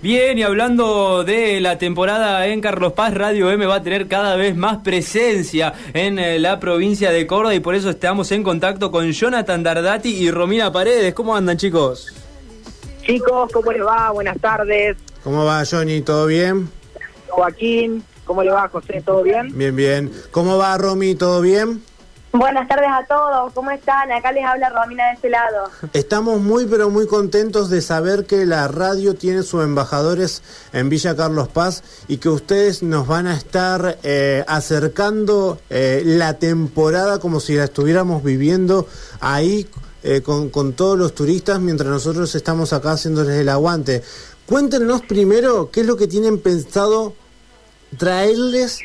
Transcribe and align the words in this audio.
Bien, 0.00 0.38
y 0.38 0.44
hablando 0.44 1.24
de 1.24 1.60
la 1.60 1.76
temporada 1.76 2.46
en 2.46 2.60
Carlos 2.60 2.92
Paz, 2.92 3.14
Radio 3.14 3.50
M 3.50 3.66
va 3.66 3.76
a 3.76 3.82
tener 3.82 4.06
cada 4.06 4.36
vez 4.36 4.54
más 4.54 4.78
presencia 4.78 5.74
en 5.92 6.20
eh, 6.20 6.38
la 6.38 6.60
provincia 6.60 7.10
de 7.10 7.26
Córdoba 7.26 7.52
y 7.56 7.58
por 7.58 7.74
eso 7.74 7.90
estamos 7.90 8.30
en 8.30 8.44
contacto 8.44 8.92
con 8.92 9.10
Jonathan 9.10 9.64
Dardati 9.64 10.10
y 10.10 10.30
Romina 10.30 10.70
Paredes. 10.70 11.14
¿Cómo 11.14 11.34
andan, 11.34 11.56
chicos? 11.56 12.14
Chicos, 13.02 13.50
¿cómo 13.52 13.72
les 13.72 13.84
va? 13.84 14.12
Buenas 14.12 14.38
tardes. 14.40 14.96
¿Cómo 15.24 15.44
va, 15.44 15.64
Johnny? 15.68 16.00
¿Todo 16.02 16.26
bien? 16.26 16.70
Joaquín, 17.26 18.04
¿cómo 18.24 18.44
le 18.44 18.52
va, 18.52 18.68
José? 18.68 19.02
¿Todo 19.04 19.24
bien? 19.24 19.48
Bien, 19.52 19.74
bien. 19.74 20.12
¿Cómo 20.30 20.58
va, 20.58 20.78
Romy? 20.78 21.16
¿Todo 21.16 21.40
bien? 21.40 21.82
Buenas 22.32 22.68
tardes 22.68 22.88
a 22.90 23.06
todos, 23.06 23.52
¿cómo 23.54 23.70
están? 23.70 24.12
Acá 24.12 24.32
les 24.32 24.44
habla 24.44 24.68
Romina 24.68 25.06
de 25.08 25.14
este 25.14 25.30
lado. 25.30 25.70
Estamos 25.94 26.40
muy 26.40 26.66
pero 26.66 26.90
muy 26.90 27.06
contentos 27.06 27.70
de 27.70 27.80
saber 27.80 28.26
que 28.26 28.44
la 28.44 28.68
radio 28.68 29.14
tiene 29.14 29.42
sus 29.42 29.64
embajadores 29.64 30.42
en 30.74 30.90
Villa 30.90 31.16
Carlos 31.16 31.48
Paz 31.48 31.82
y 32.06 32.18
que 32.18 32.28
ustedes 32.28 32.82
nos 32.82 33.06
van 33.06 33.28
a 33.28 33.34
estar 33.34 33.98
eh, 34.02 34.44
acercando 34.46 35.58
eh, 35.70 36.02
la 36.04 36.34
temporada 36.34 37.18
como 37.18 37.40
si 37.40 37.54
la 37.54 37.64
estuviéramos 37.64 38.22
viviendo 38.22 38.86
ahí 39.20 39.66
eh, 40.02 40.20
con, 40.20 40.50
con 40.50 40.74
todos 40.74 40.98
los 40.98 41.14
turistas 41.14 41.60
mientras 41.60 41.88
nosotros 41.88 42.34
estamos 42.34 42.74
acá 42.74 42.92
haciéndoles 42.92 43.36
el 43.36 43.48
aguante. 43.48 44.02
Cuéntenos 44.44 45.00
primero 45.00 45.70
qué 45.70 45.80
es 45.80 45.86
lo 45.86 45.96
que 45.96 46.06
tienen 46.06 46.38
pensado 46.38 47.14
traerles 47.96 48.80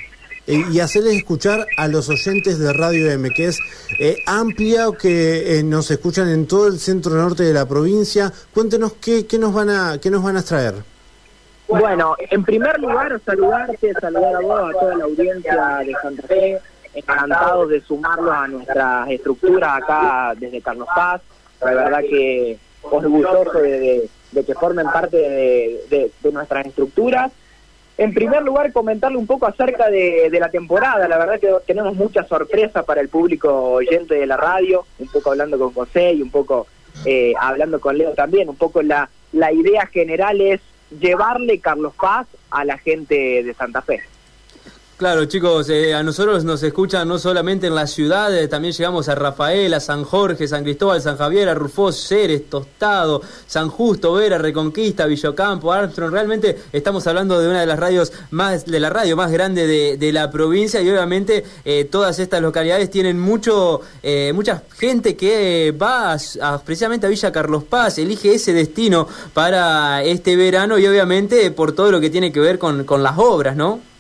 eh, 0.46 0.62
y 0.72 0.80
hacerles 0.82 1.16
escuchar 1.16 1.66
a 1.78 1.88
los 1.88 2.10
oyentes 2.10 2.60
de 2.60 2.74
Radio 2.74 3.10
M, 3.10 3.30
que 3.30 3.48
es 3.48 3.60
eh, 4.00 4.18
amplia, 4.26 4.88
que 5.00 5.60
eh, 5.60 5.64
nos 5.64 5.90
escuchan 5.90 6.28
en 6.28 6.48
todo 6.48 6.68
el 6.68 6.80
centro 6.80 7.14
norte 7.16 7.44
de 7.44 7.54
la 7.54 7.66
provincia. 7.66 8.32
Cuéntenos 8.54 8.94
qué, 8.94 9.26
qué, 9.26 9.40
nos, 9.40 9.54
van 9.54 9.70
a, 9.70 9.98
qué 10.02 10.10
nos 10.10 10.22
van 10.22 10.36
a 10.36 10.44
traer. 10.44 10.76
Bueno, 11.68 12.16
en 12.20 12.44
primer 12.44 12.78
lugar, 12.80 13.20
saludarte, 13.26 13.94
saludar 14.02 14.36
a 14.36 14.40
vos, 14.42 14.70
a 14.70 14.80
toda 14.80 14.98
la 14.98 15.06
audiencia 15.06 15.78
de 15.86 15.96
Santa 16.02 16.28
Fe, 16.28 16.60
encantados 16.94 17.70
de 17.70 17.82
sumarlos 17.82 18.34
a 18.34 18.48
nuestras 18.48 19.10
estructuras 19.10 19.82
acá 19.82 20.34
desde 20.38 20.62
Carlos 20.62 20.88
Paz. 20.94 21.22
La 21.62 21.74
verdad 21.74 22.02
que 22.02 22.60
orgulloso 22.82 23.60
de, 23.60 23.80
de, 23.80 24.10
de 24.34 24.44
que 24.44 24.54
formen 24.56 24.88
parte 24.88 25.16
de, 25.16 25.86
de, 25.90 26.12
de 26.22 26.32
nuestras 26.34 26.66
estructuras 26.66 27.32
en 27.98 28.14
primer 28.14 28.42
lugar, 28.42 28.72
comentarle 28.74 29.18
un 29.18 29.28
poco 29.28 29.46
acerca 29.46 29.90
de, 29.90 30.30
la 30.40 30.50
temporada. 30.50 31.08
La 31.08 31.18
verdad 31.18 31.40
que 31.40 31.54
tenemos 31.68 31.96
mucha 31.96 32.24
sorpresa 32.24 32.84
para 32.84 33.02
el 33.02 33.10
público 33.10 33.52
oyente 33.74 34.16
de 34.16 34.26
la 34.26 34.38
radio, 34.38 34.86
un 35.00 35.08
poco 35.08 35.32
hablando 35.32 35.60
con 35.60 35.74
José 35.74 36.14
y 36.14 36.22
un 36.22 36.32
poco 36.32 36.68
eh, 37.06 37.34
hablando 37.40 37.80
con 37.80 37.98
Leo 37.98 38.14
también. 38.14 38.50
Un 38.50 38.56
poco 38.56 38.82
la, 38.82 39.10
la 39.32 39.52
idea 39.52 39.86
general 39.88 40.42
es 40.42 40.60
llevarle 41.00 41.60
Carlos 41.60 41.94
Paz 42.00 42.28
a 42.50 42.66
la 42.66 42.78
gente 42.78 43.44
de 43.44 43.54
Santa 43.54 43.82
Fe. 43.82 44.02
Claro, 44.96 45.26
chicos, 45.26 45.70
eh, 45.70 45.96
a 45.96 46.04
nosotros 46.04 46.44
nos 46.44 46.62
escuchan 46.62 47.08
no 47.08 47.18
solamente 47.18 47.66
en 47.66 47.74
la 47.74 47.88
ciudad, 47.88 48.34
eh, 48.38 48.48
también 48.48 48.76
llegamos 48.76 49.10
a 49.10 49.16
Rafaela, 49.16 49.80
San 49.80 50.04
Jorge, 50.04 50.48
San 50.48 50.64
Cristóbal, 50.64 51.02
San 51.02 51.18
Javier, 51.18 51.50
a 51.50 51.56
Rufós, 51.56 51.98
Ceres, 51.98 52.48
Tostado, 52.48 53.20
San 53.48 53.70
Justo, 53.70 54.14
Vera, 54.14 54.38
Reconquista, 54.38 55.08
Villocampo, 55.08 55.74
Armstrong. 55.74 56.12
Realmente 56.12 56.60
estamos 56.72 57.08
hablando 57.08 57.42
de 57.42 57.50
una 57.50 57.62
de 57.62 57.66
las 57.66 57.80
radios 57.80 58.14
más, 58.30 58.66
de 58.68 58.80
la 58.80 58.92
radio 58.92 59.18
más 59.18 59.32
grande 59.32 59.66
de, 59.66 59.98
de 59.98 60.14
la 60.14 60.30
provincia 60.30 60.80
y 60.80 60.90
obviamente 60.92 61.44
eh, 61.66 61.86
todas 61.86 62.20
estas 62.20 62.42
localidades 62.42 62.92
tienen 62.92 63.20
mucho, 63.20 63.82
eh, 64.04 64.32
mucha 64.34 64.62
gente 64.78 65.16
que 65.16 65.76
va 65.76 66.14
a, 66.14 66.18
a, 66.42 66.62
precisamente 66.64 67.08
a 67.08 67.10
Villa 67.10 67.32
Carlos 67.32 67.64
Paz, 67.64 67.98
elige 67.98 68.36
ese 68.36 68.54
destino 68.54 69.08
para 69.34 70.04
este 70.04 70.36
verano 70.36 70.78
y 70.78 70.86
obviamente 70.86 71.50
por 71.50 71.72
todo 71.72 71.92
lo 71.92 72.00
que 72.00 72.12
tiene 72.12 72.32
que 72.32 72.40
ver 72.40 72.60
con, 72.60 72.84
con 72.84 73.02
las 73.02 73.18
obras, 73.18 73.56
¿no? 73.56 73.93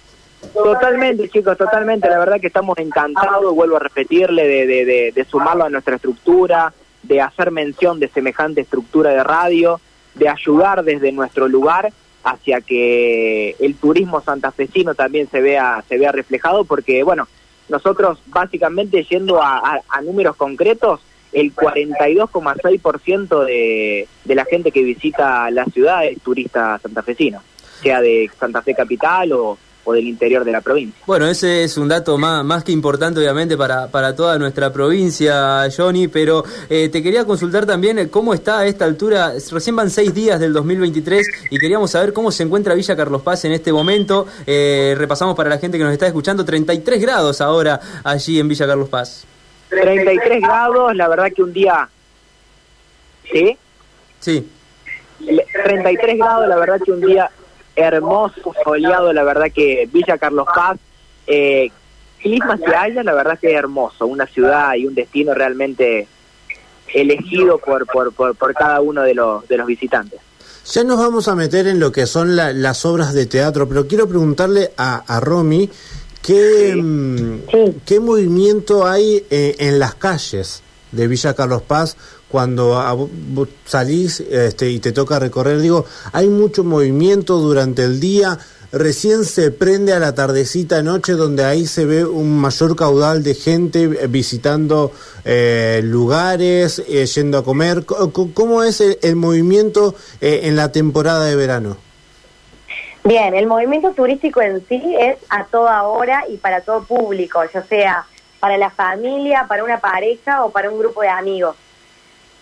Totalmente, 0.52 1.30
chicos, 1.30 1.58
totalmente. 1.58 2.09
La 2.09 2.19
verdad 2.19 2.39
que 2.39 2.47
estamos 2.47 2.77
encantados, 2.77 3.53
vuelvo 3.55 3.77
a 3.77 3.80
repetirle, 3.80 4.47
de, 4.47 5.11
de, 5.14 5.26
sumarlo 5.26 5.65
a 5.65 5.70
nuestra 5.70 5.95
estructura, 5.95 6.73
de 7.02 7.21
hacer 7.21 7.52
mención 7.52 7.99
de 7.99 8.09
semejante 8.09 8.61
estructura 8.61 9.11
de 9.11 9.23
radio, 9.23 9.80
de 10.15 10.30
ayudar 10.30 10.83
desde 10.83 11.11
nuestro 11.11 11.48
lugar 11.48 11.92
hacia 12.23 12.61
que 12.61 13.55
el 13.59 13.76
turismo 13.76 14.21
santafesino 14.21 14.95
también 14.95 15.30
se 15.30 15.42
vea, 15.42 15.83
se 15.87 15.98
vea 15.98 16.11
reflejado, 16.11 16.65
porque, 16.65 17.03
bueno, 17.03 17.27
nosotros 17.70 18.20
básicamente 18.27 19.03
yendo 19.03 19.42
a 19.42 19.82
números 20.02 20.36
concretos, 20.36 21.02
el 21.33 21.53
42,6% 21.53 23.45
de, 23.45 24.08
de 24.23 24.36
la 24.36 24.45
gente 24.45 24.71
que 24.71 24.83
visita 24.83 25.49
la 25.52 25.65
ciudad 25.65 26.05
es 26.05 26.21
turista 26.21 26.80
santafesino, 26.80 27.42
sea 27.82 28.02
de 28.02 28.30
Santa 28.39 28.61
Fe 28.61 28.76
Capital 28.76 29.33
o 29.33 29.58
o 29.83 29.94
del 29.94 30.08
interior 30.08 30.44
de 30.44 30.52
la 30.52 30.61
provincia. 30.61 31.02
Bueno, 31.05 31.27
ese 31.27 31.64
es 31.64 31.77
un 31.77 31.88
dato 31.88 32.17
más, 32.17 32.44
más 32.44 32.64
que 32.64 32.71
importante 32.71 33.20
obviamente 33.20 33.58
para, 33.58 33.88
para 33.88 34.16
toda 34.16 34.38
nuestra 34.38 34.71
provincia, 34.71 35.67
Johnny, 35.76 36.08
pero 36.08 36.44
eh, 36.70 36.89
te 36.89 37.04
quería 37.04 37.26
consultar 37.26 37.66
también 37.66 37.99
eh, 37.99 38.10
cómo 38.10 38.33
está 38.33 38.60
a 38.60 38.66
esta 38.66 38.86
altura, 38.86 39.33
recién 39.52 39.76
van 39.76 39.89
seis 39.89 40.14
días 40.14 40.39
del 40.39 40.54
2023 40.54 41.27
y 41.49 41.58
queríamos 41.58 41.92
saber 41.92 42.14
cómo 42.14 42.32
se 42.32 42.44
encuentra 42.44 42.73
Villa 42.76 42.95
Carlos 42.95 43.21
Paz 43.21 43.45
en 43.45 43.52
este 43.52 43.73
momento. 43.73 44.27
Eh, 44.48 44.95
repasamos 44.98 45.36
para 45.36 45.49
la 45.49 45.58
gente 45.58 45.77
que 45.77 45.83
nos 45.83 45.94
está 45.94 46.08
escuchando, 46.08 46.45
33 46.45 47.02
grados 47.02 47.42
ahora 47.42 47.80
allí 48.04 48.39
en 48.39 48.48
Villa 48.48 48.67
Carlos 48.67 48.89
Paz. 48.89 49.26
33 49.70 50.42
grados, 50.42 50.95
la 50.95 51.08
verdad 51.08 51.32
que 51.36 51.44
un 51.44 51.52
día... 51.52 51.89
¿Sí? 53.32 53.58
Sí. 54.20 54.48
33 55.64 56.17
grados, 56.17 56.48
la 56.48 56.58
verdad 56.58 56.80
que 56.83 56.92
un 56.92 57.02
día 57.02 57.30
hermoso, 57.76 58.54
soleado, 58.64 59.14
la 59.14 59.23
verdad 59.23 59.52
que 59.54 59.89
Villa 59.92 60.17
Carlos 60.17 60.48
Paz, 60.54 60.78
eh, 61.28 61.72
clima 62.22 62.58
que 62.58 62.76
haya, 62.76 63.04
la 63.04 63.14
verdad 63.14 63.39
que 63.39 63.52
es 63.52 63.56
hermoso, 63.56 64.06
una 64.06 64.26
ciudad 64.26 64.76
y 64.76 64.86
un 64.86 64.95
destino 64.95 65.34
realmente 65.34 66.08
elegido 66.94 67.58
por, 67.58 67.86
por, 67.88 68.14
por, 68.14 68.36
por 68.36 68.54
cada 68.54 68.82
uno 68.82 69.02
de 69.02 69.16
los, 69.16 69.48
de 69.48 69.58
los 69.58 69.67
visitantes. 69.67 70.20
Ya 70.66 70.83
nos 70.83 70.98
vamos 70.98 71.28
a 71.28 71.36
meter 71.36 71.67
en 71.67 71.80
lo 71.80 71.92
que 71.92 72.06
son 72.06 72.36
la, 72.36 72.54
las 72.54 72.86
obras 72.86 73.14
de 73.14 73.26
teatro, 73.26 73.67
pero 73.67 73.88
quiero 73.88 74.08
preguntarle 74.08 74.72
a, 74.78 75.04
a 75.06 75.20
Romy 75.20 75.70
qué, 76.22 76.73
sí. 76.73 77.44
Sí. 77.52 77.78
qué 77.86 78.00
movimiento 78.00 78.88
hay 78.88 79.26
eh, 79.30 79.56
en 79.60 79.80
las 79.80 79.95
calles 79.95 80.64
de 80.94 81.08
Villa 81.08 81.33
Carlos 81.33 81.64
Paz 81.64 81.98
cuando 82.33 83.08
salís 83.64 84.21
este, 84.21 84.67
y 84.67 84.80
te 84.80 84.92
toca 84.92 85.20
recorrer, 85.20 85.60
digo, 85.60 85.86
hay 86.14 86.30
mucho 86.30 86.64
movimiento 86.64 87.38
durante 87.38 87.83
el 87.83 87.99
día, 87.99 88.39
recién 88.71 89.23
se 89.23 89.52
prende 89.52 89.94
a 89.94 89.99
la 89.99 90.16
tardecita 90.16 90.82
noche 90.82 91.14
donde 91.14 91.45
ahí 91.45 91.67
se 91.67 91.86
ve 91.86 92.04
un 92.04 92.39
mayor 92.39 92.76
caudal 92.76 93.21
de 93.21 93.36
gente 93.36 93.86
visitando 94.08 94.92
eh, 95.26 95.82
lugares, 95.83 96.82
eh, 96.88 97.05
yendo 97.05 97.38
a 97.38 97.44
comer. 97.44 97.86
¿Cómo 97.86 98.64
es 98.64 98.82
el, 98.82 98.98
el 99.04 99.15
movimiento 99.15 99.94
eh, 100.20 100.42
en 100.45 100.55
la 100.55 100.71
temporada 100.71 101.26
de 101.26 101.36
verano? 101.36 101.77
Bien, 103.04 103.36
el 103.36 103.45
movimiento 103.45 103.92
turístico 103.92 104.42
en 104.42 104.67
sí 104.67 104.82
es 105.00 105.17
a 105.30 105.45
toda 105.45 105.83
hora 105.83 106.23
y 106.27 106.38
para 106.38 106.61
todo 106.61 106.83
público, 106.83 107.42
ya 107.54 107.61
sea 107.61 108.08
para 108.39 108.58
la 108.58 108.71
familia, 108.71 109.45
para 109.48 109.64
una 109.64 109.80
pareja 109.80 110.44
o 110.44 110.50
para 110.50 110.71
un 110.71 110.80
grupo 110.80 111.02
de 111.02 111.10
amigos. 111.10 111.55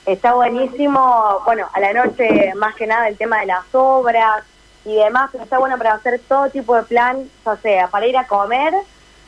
Está 0.05 0.33
buenísimo, 0.33 1.41
bueno, 1.45 1.69
a 1.73 1.79
la 1.79 1.93
noche 1.93 2.53
más 2.55 2.75
que 2.75 2.87
nada 2.87 3.07
el 3.07 3.17
tema 3.17 3.41
de 3.41 3.45
las 3.45 3.63
obras 3.71 4.43
y 4.83 4.95
demás, 4.95 5.29
pero 5.31 5.43
está 5.43 5.59
bueno 5.59 5.77
para 5.77 5.93
hacer 5.93 6.19
todo 6.27 6.49
tipo 6.49 6.75
de 6.75 6.83
plan, 6.83 7.29
o 7.43 7.55
sea, 7.57 7.87
para 7.87 8.07
ir 8.07 8.17
a 8.17 8.25
comer 8.25 8.73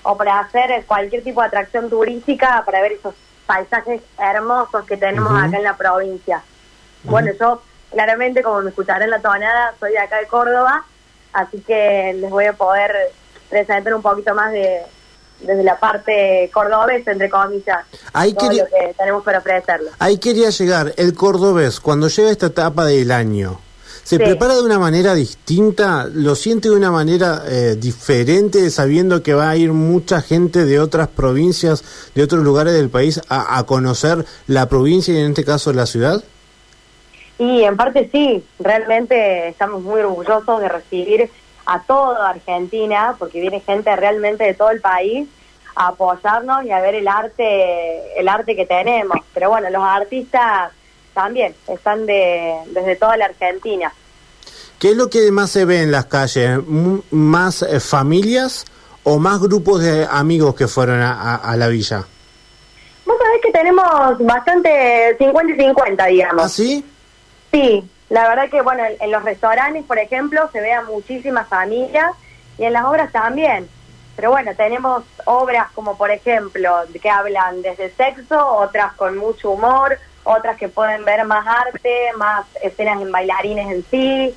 o 0.01 0.17
para 0.17 0.39
hacer 0.39 0.83
cualquier 0.85 1.23
tipo 1.23 1.41
de 1.41 1.47
atracción 1.47 1.89
turística, 1.91 2.63
para 2.65 2.81
ver 2.81 2.93
esos 2.93 3.13
paisajes 3.45 4.01
hermosos 4.17 4.83
que 4.85 4.97
tenemos 4.97 5.31
uh 5.31 5.35
-huh. 5.35 5.47
acá 5.47 5.57
en 5.57 5.63
la 5.63 5.77
provincia. 5.77 6.37
Uh 6.37 7.07
-huh. 7.07 7.11
Bueno, 7.11 7.31
yo 7.39 7.61
claramente, 7.91 8.41
como 8.41 8.61
me 8.61 8.69
escucharán 8.69 9.11
la 9.11 9.21
tonada, 9.21 9.75
soy 9.79 9.91
de 9.91 9.99
acá 9.99 10.17
de 10.17 10.27
Córdoba, 10.27 10.85
así 11.33 11.61
que 11.61 12.13
les 12.15 12.31
voy 12.31 12.45
a 12.45 12.53
poder 12.53 12.91
presentar 13.47 13.93
un 13.93 14.01
poquito 14.01 14.33
más 14.33 14.51
de, 14.51 14.81
desde 15.45 15.63
la 15.63 15.77
parte 15.79 16.49
cordobesa, 16.53 17.11
entre 17.11 17.29
comillas, 17.29 17.79
ahí 18.13 18.33
todo 18.33 18.49
quería, 18.49 18.63
lo 18.63 18.69
que 18.69 18.93
tenemos 18.97 19.23
para 19.23 19.39
ofrecerle. 19.39 19.89
Ahí 19.99 20.17
quería 20.17 20.49
llegar, 20.49 20.93
el 20.97 21.13
cordobés, 21.13 21.79
cuando 21.79 22.07
llega 22.07 22.31
esta 22.31 22.47
etapa 22.47 22.85
del 22.85 23.11
año, 23.11 23.59
¿se 24.03 24.17
sí. 24.17 24.23
prepara 24.23 24.55
de 24.55 24.61
una 24.61 24.79
manera 24.79 25.13
distinta? 25.13 26.07
¿Lo 26.11 26.35
siente 26.35 26.69
de 26.69 26.75
una 26.75 26.91
manera 26.91 27.43
eh, 27.47 27.75
diferente, 27.77 28.69
sabiendo 28.69 29.23
que 29.23 29.33
va 29.33 29.49
a 29.49 29.55
ir 29.55 29.71
mucha 29.73 30.21
gente 30.21 30.65
de 30.65 30.79
otras 30.79 31.07
provincias, 31.07 31.83
de 32.15 32.23
otros 32.23 32.43
lugares 32.43 32.73
del 32.73 32.89
país, 32.89 33.21
a, 33.29 33.57
a 33.57 33.63
conocer 33.65 34.25
la 34.47 34.67
provincia 34.67 35.13
y 35.13 35.17
en 35.17 35.29
este 35.31 35.43
caso 35.43 35.73
la 35.73 35.85
ciudad? 35.85 36.23
Y 37.39 37.63
en 37.63 37.75
parte 37.75 38.09
sí, 38.11 38.43
realmente 38.59 39.49
estamos 39.49 39.81
muy 39.81 40.01
orgullosos 40.01 40.61
de 40.61 40.69
recibir 40.69 41.29
a 41.65 41.81
toda 41.83 42.29
Argentina, 42.29 43.15
porque 43.17 43.39
viene 43.39 43.59
gente 43.59 43.95
realmente 43.95 44.43
de 44.43 44.53
todo 44.53 44.71
el 44.71 44.81
país 44.81 45.27
a 45.75 45.87
apoyarnos 45.87 46.65
y 46.65 46.71
a 46.71 46.81
ver 46.81 46.95
el 46.95 47.07
arte, 47.07 48.19
el 48.19 48.27
arte 48.27 48.55
que 48.55 48.65
tenemos. 48.65 49.17
Pero 49.33 49.49
bueno, 49.49 49.69
los 49.69 49.83
artistas 49.83 50.71
también 51.13 51.55
están 51.67 52.05
de, 52.05 52.55
desde 52.67 52.95
toda 52.95 53.17
la 53.17 53.25
Argentina. 53.25 53.93
¿Qué 54.79 54.91
es 54.91 54.97
lo 54.97 55.09
que 55.09 55.31
más 55.31 55.51
se 55.51 55.65
ve 55.65 55.81
en 55.81 55.91
las 55.91 56.05
calles? 56.05 56.59
¿Más 57.11 57.61
eh, 57.61 57.79
familias 57.79 58.65
o 59.03 59.17
más 59.17 59.39
grupos 59.39 59.81
de 59.81 60.07
amigos 60.09 60.55
que 60.55 60.67
fueron 60.67 61.01
a, 61.01 61.55
la 61.55 61.67
villa? 61.67 62.05
Vos 63.05 63.17
sabés 63.17 63.41
que 63.41 63.51
tenemos 63.51 64.17
bastante 64.19 65.15
50 65.17 65.53
y 65.53 65.57
50, 65.57 66.05
digamos. 66.07 66.43
¿Ah, 66.43 66.49
sí? 66.49 66.85
Sí, 67.51 67.89
la 68.13 68.29
verdad 68.29 68.47
que, 68.47 68.61
bueno, 68.61 68.83
en, 68.99 69.09
los 69.09 69.23
restaurantes, 69.23 69.83
por 69.85 69.97
ejemplo, 69.97 70.47
se 70.53 70.61
ve 70.61 70.71
a 70.71 70.83
muchísimas 70.83 71.47
familias 71.47 72.11
y 72.59 72.63
en 72.63 72.73
las 72.73 72.85
obras 72.85 73.11
también. 73.11 73.67
Pero 74.15 74.29
bueno, 74.29 74.51
tenemos 74.55 75.03
obras 75.25 75.71
como, 75.73 75.97
por 75.97 76.11
ejemplo, 76.11 76.75
que 77.01 77.09
hablan 77.09 77.63
desde 77.63 77.89
sexo, 77.89 78.37
otras 78.45 78.93
con 78.93 79.17
mucho 79.17 79.49
humor, 79.49 79.97
otras 80.25 80.59
que 80.59 80.69
pueden 80.69 81.03
ver 81.03 81.25
más 81.25 81.43
arte, 81.47 82.11
más 82.15 82.45
escenas 82.61 83.01
en 83.01 83.11
bailarines 83.11 83.71
en 83.71 83.85
sí. 83.89 84.35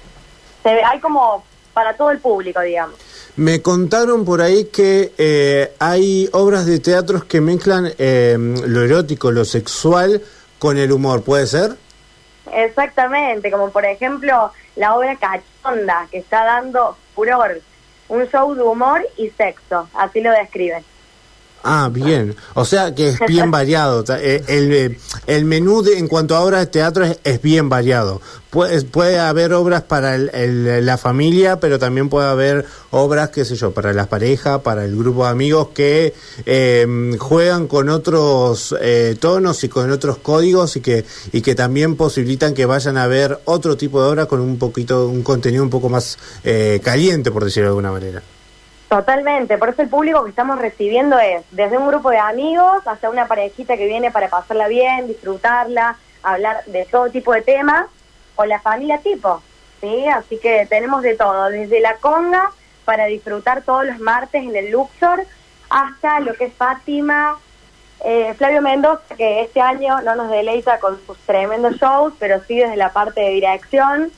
Se 0.63 0.73
ve, 0.73 0.83
hay 0.83 0.99
como 1.01 1.45
para 1.75 1.99
todo 1.99 2.11
el 2.13 2.19
público, 2.19 2.63
digamos. 2.63 2.97
Me 3.37 3.61
contaron 3.61 4.25
por 4.25 4.41
ahí 4.41 4.71
que 4.73 5.13
eh, 5.19 5.75
hay 5.81 6.31
obras 6.33 6.65
de 6.65 6.79
teatros 6.79 7.27
que 7.27 7.43
mezclan 7.43 7.93
eh, 7.99 8.39
lo 8.39 8.83
erótico, 8.83 9.31
lo 9.31 9.45
sexual 9.45 10.23
con 10.59 10.79
el 10.79 10.93
humor, 10.93 11.23
¿puede 11.23 11.47
ser? 11.47 11.77
Exactamente, 12.53 13.51
como 13.51 13.71
por 13.71 13.85
ejemplo 13.85 14.53
la 14.77 14.95
obra 14.95 15.17
Cachonda, 15.17 16.07
que 16.11 16.19
está 16.19 16.45
dando 16.45 16.97
furor, 17.15 17.61
un 18.09 18.27
show 18.27 18.55
de 18.55 18.63
humor 18.63 19.07
y 19.17 19.31
sexo, 19.31 19.89
así 19.95 20.21
lo 20.21 20.31
describen. 20.31 20.85
Ah, 21.69 21.91
bien. 21.93 22.37
O 22.55 22.65
sea 22.65 22.95
que 22.95 23.09
es 23.09 23.19
bien 23.27 23.51
variado. 23.51 24.05
Eh, 24.21 24.41
el, 24.47 24.73
eh, 24.73 24.99
el 25.27 25.45
menú 25.45 25.83
de, 25.83 25.99
en 25.99 26.07
cuanto 26.07 26.37
a 26.37 26.41
obras 26.41 26.61
de 26.61 26.67
teatro 26.69 27.05
es, 27.25 27.43
bien 27.43 27.69
variado. 27.69 28.21
Puede, 28.51 28.83
puede 28.83 29.19
haber 29.19 29.53
obras 29.53 29.83
para 29.83 30.15
el, 30.15 30.87
la 30.87 30.97
familia, 30.97 31.59
pero 31.59 31.81
también 31.81 32.09
puede 32.09 32.29
haber 32.29 32.67
obras, 32.93 33.31
qué 33.31 33.45
sé 33.45 33.57
yo, 33.57 33.73
para 33.73 33.93
las 33.93 34.07
parejas, 34.07 34.61
para 34.61 34.85
el 34.85 34.97
grupo 34.97 35.25
de 35.25 35.31
amigos 35.31 35.69
que 35.75 36.15
em, 36.47 37.19
juegan 37.19 37.67
con 37.67 37.89
otros 37.89 38.73
eh, 38.81 39.17
tonos 39.19 39.65
y 39.65 39.69
con 39.69 39.91
otros 39.91 40.19
códigos 40.19 40.77
y 40.77 40.81
que, 40.81 41.05
y 41.33 41.41
que 41.43 41.57
también 41.57 41.97
posibilitan 41.97 42.55
que 42.55 42.65
vayan 42.65 42.97
a 42.97 43.09
ver 43.09 43.41
otro 43.45 43.77
tipo 43.77 44.01
de 44.01 44.09
obras 44.09 44.27
con 44.27 44.41
un 44.41 44.57
poquito, 44.57 45.09
un 45.09 45.25
contenido 45.25 45.65
un 45.65 45.71
poco 45.71 45.89
más 45.89 46.17
caliente, 46.83 47.33
por 47.33 47.45
decirlo 47.45 47.71
de 47.71 47.71
alguna 47.71 47.91
manera. 47.91 48.23
Totalmente, 48.89 49.59
por 49.59 49.71
eso 49.71 49.83
el 49.83 49.89
público 49.89 50.23
que 50.23 50.31
estamos 50.31 50.61
recibiendo 50.61 51.19
es 51.19 51.43
desde 51.51 51.77
un 51.77 51.89
grupo 51.89 52.11
de 52.11 52.19
amigos 52.19 52.87
hasta 52.87 53.11
una 53.11 53.27
parejita 53.27 53.77
que 53.77 53.87
viene 53.87 54.13
para 54.13 54.29
pasarla 54.29 54.69
bien, 54.69 55.09
disfrutarla, 55.09 55.97
hablar 56.23 56.65
de 56.67 56.85
todo 56.85 57.11
tipo 57.11 57.33
de 57.33 57.43
temas, 57.43 57.87
o 58.37 58.45
la 58.45 58.61
familia 58.61 58.99
tipo, 58.99 59.43
¿sí? 59.81 60.07
Así 60.07 60.39
que 60.39 60.67
tenemos 60.67 61.03
de 61.03 61.17
todo, 61.17 61.49
desde 61.49 61.81
la 61.81 61.97
conga 61.97 62.53
para 62.85 63.07
disfrutar 63.07 63.63
todos 63.63 63.87
los 63.87 63.99
martes 63.99 64.45
en 64.45 64.55
el 64.55 64.71
Luxor, 64.71 65.25
hasta 65.69 66.21
lo 66.21 66.35
que 66.35 66.45
es 66.45 66.55
Fátima, 66.55 67.39
eh, 68.05 68.35
Flavio 68.35 68.63
Mendoza, 68.63 69.17
que 69.17 69.41
este 69.41 69.61
año 69.61 70.01
no 70.03 70.15
nos 70.15 70.31
deleita 70.31 70.79
con 70.79 71.05
sus 71.07 71.19
tremendos 71.27 71.75
shows, 71.79 72.15
pero 72.21 72.41
sí 72.47 72.59
desde 72.59 72.77
la 72.77 72.93
parte 72.93 73.21
de 73.21 73.31
dirección, 73.31 74.13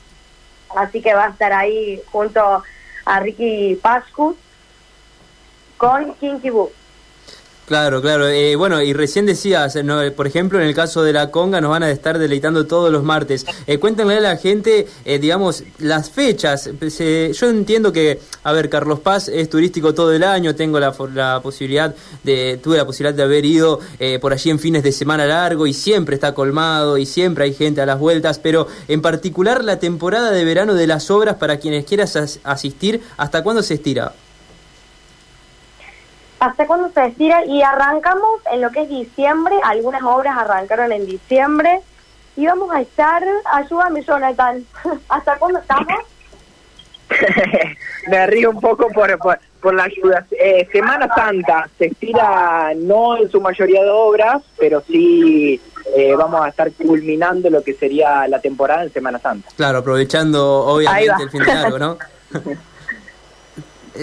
así 0.75 1.01
que 1.01 1.15
va 1.15 1.25
a 1.25 1.29
estar 1.29 1.53
ahí 1.53 1.99
junto 2.11 2.61
a 3.05 3.19
Ricky 3.19 3.79
Pascu 3.81 4.37
con 5.79 6.13
Kinky 6.15 6.49
Boo. 6.51 6.69
Claro, 7.69 8.01
claro. 8.01 8.27
Eh, 8.27 8.55
bueno, 8.55 8.81
y 8.81 8.93
recién 8.93 9.27
decías, 9.27 9.77
por 10.15 10.25
ejemplo, 10.25 10.59
en 10.59 10.65
el 10.65 10.73
caso 10.73 11.03
de 11.03 11.13
la 11.13 11.29
conga 11.29 11.61
nos 11.61 11.69
van 11.69 11.83
a 11.83 11.91
estar 11.91 12.17
deleitando 12.17 12.65
todos 12.65 12.91
los 12.91 13.03
martes. 13.03 13.45
Eh, 13.67 13.77
cuéntenle 13.77 14.17
a 14.17 14.21
la 14.21 14.37
gente, 14.37 14.87
eh, 15.05 15.19
digamos, 15.19 15.63
las 15.77 16.09
fechas. 16.09 16.67
yo 16.67 17.47
entiendo 17.47 17.93
que, 17.93 18.19
a 18.41 18.53
ver, 18.53 18.71
Carlos 18.71 19.01
Paz 19.01 19.27
es 19.27 19.51
turístico 19.51 19.93
todo 19.93 20.11
el 20.11 20.23
año, 20.23 20.55
tengo 20.55 20.79
la, 20.79 20.95
la 21.13 21.41
posibilidad 21.43 21.93
de, 22.23 22.59
tuve 22.61 22.75
la 22.75 22.87
posibilidad 22.87 23.13
de 23.13 23.21
haber 23.21 23.45
ido 23.45 23.79
eh, 23.99 24.17
por 24.17 24.33
allí 24.33 24.49
en 24.49 24.57
fines 24.57 24.81
de 24.81 24.91
semana 24.91 25.27
largo 25.27 25.67
y 25.67 25.73
siempre 25.73 26.15
está 26.15 26.33
colmado 26.33 26.97
y 26.97 27.05
siempre 27.05 27.43
hay 27.43 27.53
gente 27.53 27.81
a 27.81 27.85
las 27.85 27.99
vueltas, 27.99 28.39
pero 28.39 28.65
en 28.87 29.03
particular 29.03 29.63
la 29.63 29.77
temporada 29.77 30.31
de 30.31 30.43
verano 30.43 30.73
de 30.73 30.87
las 30.87 31.11
obras 31.11 31.35
para 31.35 31.59
quienes 31.59 31.85
quieras 31.85 32.39
asistir, 32.43 33.03
¿hasta 33.15 33.43
cuándo 33.43 33.61
se 33.61 33.75
estira? 33.75 34.15
Hasta 36.39 36.65
cuándo 36.65 36.89
se 36.93 37.05
estira 37.05 37.45
y 37.45 37.61
arrancamos 37.61 38.41
en 38.51 38.61
lo 38.61 38.71
que 38.71 38.83
es 38.83 38.89
diciembre, 38.89 39.55
algunas 39.63 40.01
obras 40.03 40.37
arrancaron 40.37 40.91
en 40.91 41.05
diciembre 41.05 41.81
y 42.35 42.45
vamos 42.45 42.71
a 42.73 42.81
estar, 42.81 43.23
ayúdame 43.51 44.03
Jonathan, 44.03 44.63
¿hasta 45.09 45.37
cuándo 45.37 45.59
estamos? 45.59 45.93
Me 48.07 48.27
río 48.27 48.51
un 48.51 48.61
poco 48.61 48.87
por, 48.89 49.17
por, 49.59 49.73
la 49.73 49.83
ayuda. 49.83 50.25
Eh, 50.31 50.67
Semana 50.71 51.09
Santa 51.13 51.67
se 51.77 51.87
estira 51.87 52.71
no 52.75 53.17
en 53.17 53.29
su 53.29 53.41
mayoría 53.41 53.83
de 53.83 53.89
obras, 53.89 54.43
pero 54.57 54.81
sí 54.81 55.59
eh, 55.95 56.13
vamos 56.15 56.45
a 56.45 56.49
estar 56.49 56.71
culminando 56.73 57.49
lo 57.49 57.63
que 57.63 57.73
sería 57.73 58.27
la 58.27 58.39
temporada 58.39 58.83
en 58.83 58.93
Semana 58.93 59.19
Santa. 59.19 59.49
Claro, 59.57 59.79
aprovechando 59.79 60.65
obviamente 60.65 61.23
el 61.23 61.29
fin 61.31 61.43
de 61.43 61.53
largo, 61.53 61.79
¿no? 61.79 61.97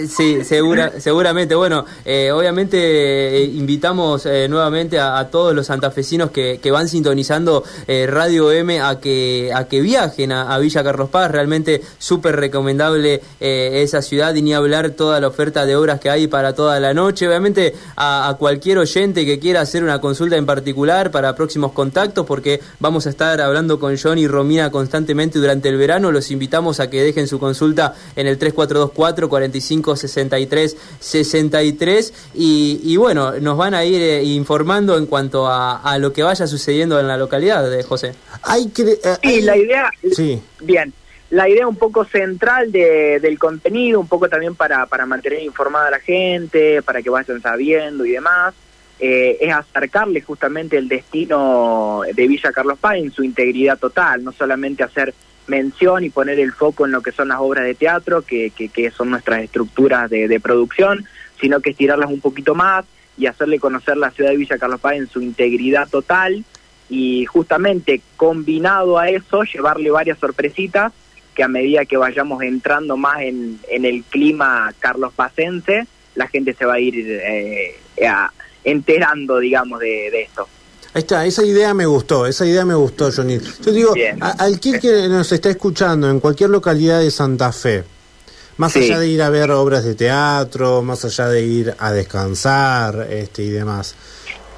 Sí, 0.05 0.43
segura, 0.43 0.93
seguramente. 0.99 1.55
Bueno, 1.55 1.85
eh, 2.05 2.31
obviamente 2.31 2.77
eh, 2.77 3.43
invitamos 3.45 4.25
eh, 4.27 4.47
nuevamente 4.47 4.99
a, 4.99 5.27
todos 5.31 5.55
los 5.55 5.65
santafesinos 5.67 6.29
que, 6.29 6.59
que 6.61 6.71
van 6.71 6.87
sintonizando 6.87 7.63
Radio 7.87 8.51
M 8.51 8.79
a 8.79 8.99
que 8.99 9.51
a 9.53 9.67
que 9.67 9.81
viajen 9.81 10.31
a, 10.31 10.57
Villa 10.59 10.83
Carlos 10.83 11.09
Paz. 11.09 11.31
Realmente 11.31 11.81
súper 11.97 12.35
recomendable 12.35 13.21
esa 13.39 14.01
ciudad 14.01 14.35
y 14.35 14.41
ni 14.41 14.53
hablar 14.53 14.91
toda 14.91 15.19
la 15.19 15.27
oferta 15.27 15.65
de 15.65 15.75
obras 15.75 15.99
que 15.99 16.09
hay 16.09 16.27
para 16.27 16.53
toda 16.53 16.79
la 16.79 16.93
noche. 16.93 17.27
Obviamente 17.27 17.73
a, 17.95 18.35
cualquier 18.39 18.77
oyente 18.77 19.25
que 19.25 19.39
quiera 19.39 19.61
hacer 19.61 19.83
una 19.83 19.99
consulta 19.99 20.37
en 20.37 20.45
particular 20.45 21.11
para 21.11 21.35
próximos 21.35 21.71
contactos, 21.71 22.25
porque 22.25 22.61
vamos 22.79 23.07
a 23.07 23.09
estar 23.09 23.41
hablando 23.41 23.79
con 23.79 23.97
John 23.97 24.17
y 24.17 24.27
Romina 24.27 24.71
constantemente 24.71 25.39
durante 25.39 25.69
el 25.69 25.77
verano. 25.77 26.11
Los 26.11 26.31
invitamos 26.31 26.79
a 26.79 26.89
que 26.89 27.01
dejen 27.01 27.27
su 27.27 27.39
consulta 27.39 27.95
en 28.15 28.27
el 28.27 28.37
3424 28.37 29.29
45 29.29 29.86
63 29.95 30.75
63 30.99 32.13
y, 32.33 32.79
y 32.83 32.97
bueno, 32.97 33.33
nos 33.39 33.57
van 33.57 33.73
a 33.73 33.85
ir 33.85 34.01
eh, 34.01 34.23
informando 34.23 34.97
en 34.97 35.05
cuanto 35.05 35.47
a, 35.47 35.77
a, 35.81 35.97
lo 35.97 36.13
que 36.13 36.23
vaya 36.23 36.47
sucediendo 36.47 36.99
en 36.99 37.07
la 37.07 37.17
localidad 37.17 37.69
de 37.69 37.83
José. 37.83 38.13
Hay 38.43 38.69
que, 38.69 38.99
eh, 39.21 39.41
la 39.41 39.57
idea, 39.57 39.89
sí. 40.11 40.41
bien, 40.61 40.93
la 41.29 41.49
idea 41.49 41.67
un 41.67 41.75
poco 41.75 42.05
central 42.05 42.71
de, 42.71 43.19
del 43.19 43.37
contenido, 43.37 43.99
un 43.99 44.07
poco 44.07 44.29
también 44.29 44.55
para, 44.55 44.85
para 44.85 45.05
mantener 45.05 45.43
informada 45.43 45.87
a 45.87 45.91
la 45.91 45.99
gente, 45.99 46.81
para 46.81 47.01
que 47.01 47.09
vayan 47.09 47.41
sabiendo 47.41 48.05
y 48.05 48.11
demás, 48.11 48.53
eh, 48.99 49.37
es 49.41 49.53
acercarle 49.53 50.21
justamente 50.21 50.77
el 50.77 50.87
destino 50.87 52.01
de 52.11 52.27
Villa 52.27 52.51
Carlos 52.51 52.79
Paz 52.79 52.95
en 52.95 53.11
su 53.11 53.23
integridad 53.23 53.77
total, 53.77 54.23
no 54.23 54.31
solamente 54.31 54.83
hacer 54.83 55.13
mención 55.47 56.03
y 56.03 56.09
poner 56.09 56.39
el 56.39 56.53
foco 56.53 56.85
en 56.85 56.91
lo 56.91 57.01
que 57.01 57.11
son 57.11 57.29
las 57.29 57.39
obras 57.39 57.65
de 57.65 57.75
teatro, 57.75 58.21
que, 58.21 58.51
que, 58.51 58.91
son 58.91 59.09
nuestras 59.09 59.41
estructuras 59.43 60.09
de, 60.09 60.27
de, 60.27 60.39
producción, 60.39 61.05
sino 61.39 61.61
que 61.61 61.71
estirarlas 61.71 62.09
un 62.09 62.21
poquito 62.21 62.55
más 62.55 62.85
y 63.17 63.25
hacerle 63.25 63.59
conocer 63.59 63.97
la 63.97 64.11
ciudad 64.11 64.31
de 64.31 64.37
Villa 64.37 64.57
Carlos 64.57 64.79
Paz 64.79 64.95
en 64.95 65.07
su 65.07 65.21
integridad 65.21 65.87
total 65.87 66.43
y 66.89 67.25
justamente 67.25 68.01
combinado 68.15 68.97
a 68.97 69.09
eso 69.09 69.43
llevarle 69.43 69.91
varias 69.91 70.19
sorpresitas 70.19 70.93
que 71.35 71.43
a 71.43 71.47
medida 71.47 71.85
que 71.85 71.97
vayamos 71.97 72.41
entrando 72.41 72.97
más 72.97 73.21
en, 73.21 73.59
en 73.69 73.85
el 73.85 74.03
clima 74.03 74.73
Carlos 74.79 75.13
Pacense, 75.15 75.85
la 76.15 76.27
gente 76.27 76.53
se 76.53 76.65
va 76.65 76.75
a 76.75 76.79
ir 76.79 76.95
eh, 76.97 77.75
enterando, 78.63 79.37
digamos, 79.37 79.79
de, 79.79 80.09
de 80.09 80.21
esto. 80.23 80.47
Ahí 80.97 81.01
está, 81.01 81.27
esa 81.27 81.45
idea 81.45 81.75
me 81.75 81.85
gustó, 81.85 82.25
esa 82.25 82.43
idea 82.43 82.65
me 82.65 82.73
gustó, 82.73 83.11
Johnny. 83.15 83.37
Yo 83.63 83.71
digo, 83.71 83.93
al 84.19 84.59
que 84.59 85.07
nos 85.07 85.31
está 85.31 85.51
escuchando 85.51 86.09
en 86.09 86.19
cualquier 86.19 86.49
localidad 86.49 87.01
de 87.01 87.11
Santa 87.11 87.51
Fe, 87.51 87.83
más 88.57 88.75
allá 88.75 88.97
de 88.97 89.07
ir 89.07 89.21
a 89.21 89.29
ver 89.29 89.51
obras 89.51 89.83
de 89.83 89.93
teatro, 89.93 90.81
más 90.81 91.05
allá 91.05 91.29
de 91.29 91.43
ir 91.43 91.75
a 91.77 91.91
descansar 91.91 93.09
este 93.11 93.43
y 93.43 93.49
demás. 93.51 93.93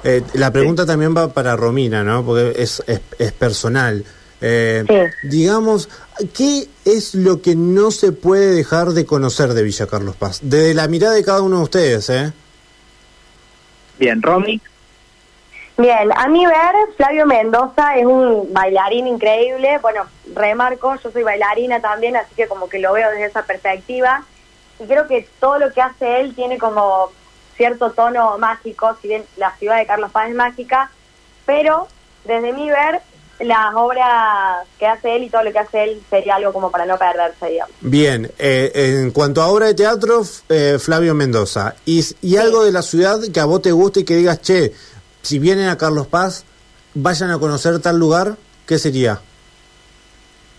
Eh, 0.02 0.22
la 0.32 0.50
pregunta 0.50 0.86
también 0.86 1.14
va 1.14 1.30
para 1.30 1.56
Romina, 1.56 2.02
¿no? 2.02 2.24
Porque 2.24 2.54
es, 2.56 2.82
es, 2.86 3.32
personal. 3.32 4.02
Eh, 4.40 5.10
digamos, 5.24 5.90
¿qué 6.32 6.68
es 6.86 7.14
lo 7.16 7.42
que 7.42 7.54
no 7.54 7.90
se 7.90 8.12
puede 8.12 8.54
dejar 8.54 8.92
de 8.92 9.04
conocer 9.04 9.52
de 9.52 9.62
Villa 9.62 9.86
Carlos 9.86 10.16
Paz? 10.16 10.38
Desde 10.40 10.72
la 10.72 10.88
mirada 10.88 11.12
de 11.12 11.22
cada 11.22 11.42
uno 11.42 11.58
de 11.58 11.62
ustedes, 11.64 12.08
¿eh? 12.08 12.32
Bien, 13.98 14.22
Romy. 14.22 14.58
Bien, 15.80 16.10
a 16.14 16.28
mi 16.28 16.44
ver, 16.44 16.74
Flavio 16.94 17.24
Mendoza 17.24 17.96
es 17.96 18.04
un 18.04 18.52
bailarín 18.52 19.06
increíble. 19.06 19.78
Bueno, 19.80 20.02
remarco, 20.34 20.94
yo 21.02 21.10
soy 21.10 21.22
bailarina 21.22 21.80
también, 21.80 22.16
así 22.16 22.34
que 22.36 22.48
como 22.48 22.68
que 22.68 22.80
lo 22.80 22.92
veo 22.92 23.08
desde 23.10 23.24
esa 23.24 23.44
perspectiva. 23.44 24.26
Y 24.78 24.84
creo 24.84 25.06
que 25.06 25.26
todo 25.40 25.58
lo 25.58 25.72
que 25.72 25.80
hace 25.80 26.20
él 26.20 26.34
tiene 26.34 26.58
como 26.58 27.10
cierto 27.56 27.92
tono 27.92 28.36
mágico, 28.36 28.94
si 29.00 29.08
bien 29.08 29.24
la 29.38 29.56
ciudad 29.56 29.78
de 29.78 29.86
Carlos 29.86 30.10
Paz 30.10 30.28
es 30.28 30.34
mágica, 30.34 30.90
pero 31.46 31.88
desde 32.26 32.52
mi 32.52 32.68
ver, 32.68 33.00
las 33.38 33.74
obras 33.74 34.66
que 34.78 34.86
hace 34.86 35.16
él 35.16 35.24
y 35.24 35.30
todo 35.30 35.44
lo 35.44 35.52
que 35.52 35.60
hace 35.60 35.84
él 35.84 36.02
sería 36.10 36.34
algo 36.34 36.52
como 36.52 36.70
para 36.70 36.84
no 36.84 36.98
perderse, 36.98 37.46
digamos. 37.46 37.74
Bien, 37.80 38.30
eh, 38.38 38.70
en 38.74 39.12
cuanto 39.12 39.40
a 39.40 39.46
obra 39.46 39.66
de 39.66 39.74
teatro, 39.74 40.22
eh, 40.50 40.76
Flavio 40.78 41.14
Mendoza. 41.14 41.74
Y, 41.86 42.04
y 42.20 42.36
algo 42.36 42.64
de 42.64 42.72
la 42.72 42.82
ciudad 42.82 43.18
que 43.32 43.40
a 43.40 43.46
vos 43.46 43.62
te 43.62 43.72
guste 43.72 44.00
y 44.00 44.04
que 44.04 44.16
digas, 44.16 44.42
che, 44.42 44.74
si 45.22 45.38
vienen 45.38 45.68
a 45.68 45.78
Carlos 45.78 46.06
Paz, 46.06 46.44
vayan 46.94 47.30
a 47.30 47.38
conocer 47.38 47.80
tal 47.80 47.98
lugar, 47.98 48.36
¿qué 48.66 48.78
sería? 48.78 49.20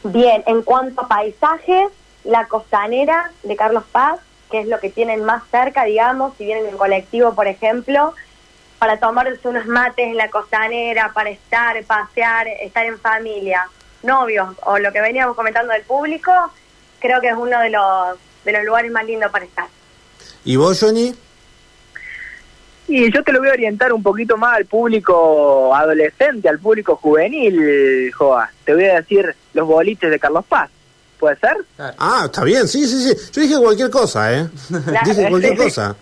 Bien, 0.03 0.44
en 0.48 0.62
cuanto 0.63 1.01
a 1.01 1.08
paisajes, 1.08 1.89
la 2.24 2.48
costanera 2.48 3.32
de 3.44 3.56
Carlos 3.56 3.84
Paz, 3.91 4.20
que 4.50 4.60
es 4.62 4.68
lo 4.68 4.80
que 4.80 4.89
tienen 4.89 5.24
más 5.24 5.44
cerca, 5.50 5.86
digamos, 5.86 6.34
si 6.38 6.46
vienen 6.46 6.68
en 6.68 6.77
colectivo, 6.77 7.34
por 7.34 7.48
ejemplo, 7.48 8.13
para 8.80 9.00
tomarse 9.00 9.48
unos 9.48 9.65
mates 9.68 10.08
en 10.08 10.18
la 10.18 10.30
costanera, 10.30 11.12
para 11.13 11.30
estar, 11.30 11.84
pasear, 11.86 12.48
estar 12.48 12.86
en 12.86 13.00
familia, 13.00 13.68
novios, 14.03 14.56
o 14.63 14.80
lo 14.80 14.91
que 14.91 15.01
veníamos 15.01 15.36
comentando 15.36 15.72
del 15.74 15.84
público, 15.84 16.32
creo 17.00 17.22
que 17.22 17.30
es 17.30 17.36
uno 17.36 17.60
de 17.60 17.70
los, 17.70 18.18
de 18.44 18.51
los 18.51 18.63
lugares 18.63 18.91
más 18.91 19.06
lindos 19.06 19.32
para 19.32 19.46
estar. 19.46 19.68
¿Y 20.44 20.56
vos, 20.56 20.80
Johnny? 20.80 21.13
Y 22.93 23.10
yo 23.10 23.24
te 23.24 23.31
lo 23.31 23.39
voy 23.39 23.48
a 23.48 23.53
orientar 23.53 23.93
un 23.93 24.03
poquito 24.03 24.36
más 24.36 24.57
al 24.57 24.65
público 24.65 25.74
adolescente, 25.74 26.50
al 26.50 26.60
público 26.60 26.98
juvenil, 26.98 28.12
Joa. 28.12 28.51
Te 28.65 28.74
voy 28.74 28.83
a 28.83 28.95
decir 28.95 29.33
los 29.53 29.65
boliches 29.65 30.12
de 30.12 30.19
Carlos 30.19 30.43
Paz. 30.43 30.69
¿Puede 31.17 31.38
ser? 31.38 31.55
Ah, 31.77 32.24
está 32.25 32.43
bien, 32.43 32.67
sí, 32.67 32.86
sí, 32.86 33.01
sí. 33.01 33.31
Yo 33.31 33.41
dije 33.43 33.57
cualquier 33.62 33.89
cosa, 33.89 34.38
¿eh? 34.38 34.50
dije 35.05 35.29
cualquier 35.29 35.55
cosa. 35.63 35.95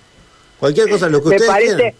Cualquier 0.59 0.89
cosa, 0.89 1.09
lo 1.09 1.21
que 1.21 1.29
me 1.29 1.35
ustedes 1.35 1.51
parece, 1.51 1.75
quieran. 1.75 1.93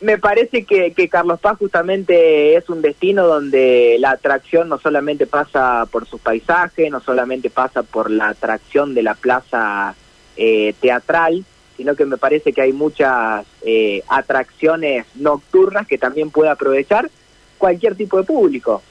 Me 0.00 0.18
parece 0.18 0.64
que, 0.64 0.94
que 0.94 1.08
Carlos 1.10 1.38
Paz 1.40 1.58
justamente 1.58 2.56
es 2.56 2.66
un 2.70 2.80
destino 2.80 3.26
donde 3.26 3.96
la 4.00 4.12
atracción 4.12 4.70
no 4.70 4.78
solamente 4.78 5.26
pasa 5.26 5.86
por 5.90 6.08
sus 6.08 6.22
paisajes, 6.22 6.90
no 6.90 7.00
solamente 7.00 7.50
pasa 7.50 7.82
por 7.82 8.10
la 8.10 8.28
atracción 8.28 8.94
de 8.94 9.02
la 9.02 9.14
plaza 9.14 9.94
eh, 10.38 10.74
teatral, 10.80 11.44
sino 11.76 11.94
que 11.94 12.04
me 12.04 12.16
parece 12.16 12.52
que 12.52 12.62
hay 12.62 12.72
muchas 12.72 13.44
eh, 13.62 14.02
atracciones 14.08 15.06
nocturnas 15.14 15.86
que 15.86 15.98
también 15.98 16.30
puede 16.30 16.50
aprovechar 16.50 17.10
cualquier 17.58 17.94
tipo 17.94 18.18
de 18.18 18.24
público. 18.24 18.82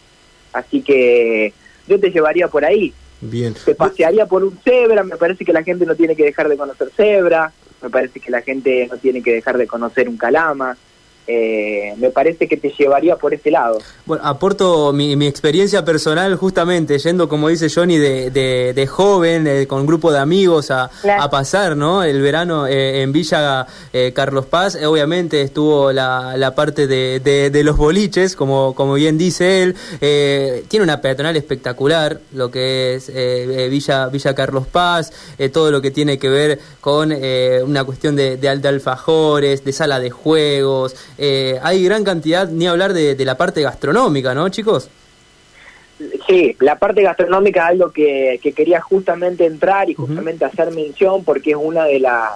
Así 0.51 0.81
que 0.81 1.53
yo 1.87 1.99
te 1.99 2.11
llevaría 2.11 2.47
por 2.47 2.65
ahí. 2.65 2.93
Bien. 3.21 3.53
Te 3.53 3.75
pasearía 3.75 4.25
por 4.25 4.43
un 4.43 4.57
cebra, 4.63 5.03
me 5.03 5.15
parece 5.15 5.45
que 5.45 5.53
la 5.53 5.63
gente 5.63 5.85
no 5.85 5.95
tiene 5.95 6.15
que 6.15 6.25
dejar 6.25 6.49
de 6.49 6.57
conocer 6.57 6.91
cebra, 6.95 7.51
me 7.81 7.89
parece 7.89 8.19
que 8.19 8.31
la 8.31 8.41
gente 8.41 8.87
no 8.91 8.97
tiene 8.97 9.21
que 9.21 9.33
dejar 9.33 9.57
de 9.57 9.67
conocer 9.67 10.09
un 10.09 10.17
calama. 10.17 10.77
Eh, 11.27 11.93
me 11.97 12.09
parece 12.09 12.47
que 12.47 12.57
te 12.57 12.69
llevaría 12.77 13.15
por 13.15 13.33
ese 13.33 13.49
lado. 13.51 13.79
Bueno, 14.05 14.23
aporto 14.25 14.91
mi, 14.91 15.15
mi 15.15 15.27
experiencia 15.27 15.85
personal 15.85 16.35
justamente, 16.35 16.97
yendo, 16.99 17.29
como 17.29 17.47
dice 17.49 17.69
Johnny, 17.73 17.97
de, 17.97 18.29
de, 18.29 18.73
de 18.73 18.87
joven, 18.87 19.65
con 19.67 19.81
un 19.81 19.85
grupo 19.87 20.11
de 20.11 20.19
amigos 20.19 20.69
a, 20.71 20.89
Claro. 21.01 21.21
a 21.23 21.29
pasar 21.29 21.75
¿no? 21.77 22.03
el 22.03 22.21
verano 22.21 22.67
eh, 22.67 23.01
en 23.01 23.11
Villa 23.11 23.65
eh, 23.93 24.11
Carlos 24.13 24.45
Paz. 24.45 24.75
Eh, 24.75 24.85
obviamente 24.85 25.41
estuvo 25.41 25.91
la, 25.91 26.35
la 26.37 26.55
parte 26.55 26.87
de, 26.87 27.19
de, 27.19 27.63
los 27.63 27.77
boliches, 27.77 28.35
como, 28.35 28.75
como 28.75 28.95
bien 28.95 29.17
dice 29.17 29.63
él. 29.63 29.75
Tiene 30.67 30.83
una 30.83 30.99
peatonal 31.01 31.35
espectacular, 31.37 32.19
lo 32.33 32.51
que 32.51 32.95
es 32.95 33.07
Villa, 33.71 34.07
Villa 34.07 34.35
Carlos 34.35 34.67
Paz, 34.67 35.11
todo 35.51 35.71
lo 35.71 35.81
que 35.81 35.91
tiene 35.91 36.17
que 36.17 36.29
ver 36.29 36.59
con 36.81 37.11
eh, 37.13 37.61
una 37.65 37.83
cuestión 37.83 38.15
de, 38.15 38.37
de, 38.37 38.57
de 38.57 38.67
alfajores, 38.67 39.63
de 39.63 39.71
sala 39.71 39.99
de 39.99 40.09
juegos. 40.09 40.95
Eh, 41.17 41.60
hay 41.62 41.84
gran 41.84 42.03
cantidad, 42.03 42.48
ni 42.48 42.67
hablar 42.67 42.93
de, 42.93 43.15
de 43.15 43.25
la 43.25 43.38
parte 43.38 43.62
gastronómica, 43.62 44.34
¿no, 44.34 44.50
chicos? 44.50 44.89
Sí, 46.27 46.55
la 46.60 46.77
parte 46.77 47.01
gastronómica 47.01 47.62
es 47.65 47.70
algo 47.72 47.91
que, 47.91 48.39
que 48.41 48.53
quería 48.53 48.82
justamente 48.82 49.46
entrar 49.46 49.89
y 49.89 49.93
justamente 49.93 50.43
hacer 50.43 50.72
mención 50.72 51.24
porque 51.24 51.51
es 51.51 51.58
una 51.60 51.86
de, 51.86 52.00
las 52.00 52.32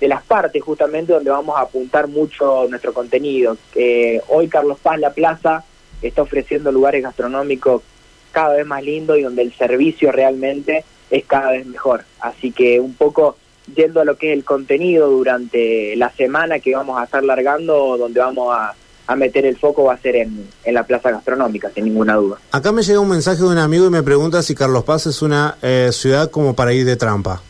de 0.00 0.08
las 0.08 0.22
partes 0.22 0.62
justamente 0.62 1.12
donde 1.12 1.30
vamos 1.30 1.56
a 1.56 1.62
apuntar 1.62 2.08
mucho 2.08 2.66
nuestro 2.68 2.94
contenido. 2.94 3.56
Eh, 3.74 4.20
hoy 4.28 4.48
Carlos 4.48 4.78
Paz 4.80 4.98
La 4.98 5.12
Plaza 5.12 5.64
está 6.02 6.22
ofreciendo 6.22 6.70
lugares 6.70 7.02
gastronómicos 7.02 7.82
cada 8.30 8.54
vez 8.54 8.66
más 8.66 8.82
lindos 8.82 9.18
y 9.18 9.22
donde 9.22 9.42
el 9.42 9.52
servicio 9.54 10.12
realmente 10.12 10.84
es 11.10 11.24
cada 11.24 11.50
vez 11.50 11.66
mejor. 11.66 12.04
Así 12.20 12.52
que 12.52 12.80
un 12.80 12.94
poco 12.94 13.36
yendo 13.74 14.00
a 14.00 14.04
lo 14.04 14.16
que 14.16 14.32
es 14.32 14.38
el 14.38 14.44
contenido 14.44 15.08
durante 15.08 15.96
la 15.96 16.10
semana 16.10 16.58
que 16.58 16.74
vamos 16.74 16.98
a 17.00 17.04
estar 17.04 17.24
largando, 17.24 17.96
donde 17.96 18.20
vamos 18.20 18.54
a, 18.54 18.74
a 19.06 19.16
meter 19.16 19.46
el 19.46 19.56
foco 19.56 19.84
va 19.84 19.94
a 19.94 19.98
ser 19.98 20.16
en, 20.16 20.48
en 20.64 20.74
la 20.74 20.84
plaza 20.84 21.10
gastronómica, 21.10 21.70
sin 21.74 21.84
ninguna 21.84 22.14
duda. 22.14 22.38
Acá 22.52 22.72
me 22.72 22.82
llega 22.82 23.00
un 23.00 23.08
mensaje 23.08 23.42
de 23.42 23.48
un 23.48 23.58
amigo 23.58 23.86
y 23.86 23.90
me 23.90 24.02
pregunta 24.02 24.42
si 24.42 24.54
Carlos 24.54 24.84
Paz 24.84 25.06
es 25.06 25.22
una 25.22 25.56
eh, 25.62 25.90
ciudad 25.92 26.30
como 26.30 26.54
para 26.54 26.72
ir 26.72 26.84
de 26.84 26.96
trampa. 26.96 27.42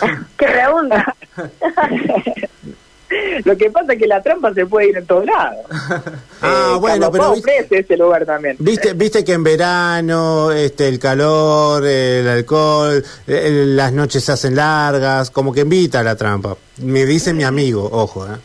¿Qué 0.36 0.46
pregunta? 0.46 1.14
Lo 3.44 3.56
que 3.56 3.70
pasa 3.70 3.92
es 3.92 3.98
que 3.98 4.06
la 4.06 4.20
trampa 4.22 4.52
se 4.52 4.66
puede 4.66 4.88
ir 4.88 4.96
en 4.96 5.06
todos 5.06 5.24
lados. 5.26 5.64
Ah, 6.42 6.72
Eh, 6.74 6.78
bueno, 6.78 7.10
pero 7.10 7.32
viste- 7.34 7.50
ofrece 7.60 7.78
ese 7.80 7.96
lugar 7.96 8.26
también. 8.26 8.56
Viste, 8.58 8.92
viste 8.92 9.24
que 9.24 9.32
en 9.32 9.42
verano, 9.42 10.50
este, 10.52 10.86
el 10.86 10.98
calor, 10.98 11.84
el 11.86 12.28
alcohol, 12.28 13.02
eh, 13.26 13.64
las 13.68 13.90
noches 13.92 14.22
se 14.22 14.32
hacen 14.32 14.54
largas, 14.54 15.30
como 15.30 15.52
que 15.52 15.60
invita 15.60 16.00
a 16.00 16.02
la 16.02 16.14
trampa. 16.14 16.56
Me 16.82 17.06
dice 17.06 17.32
mi 17.32 17.42
amigo, 17.42 17.88
ojo, 17.90 18.26
¿eh? 18.26 18.36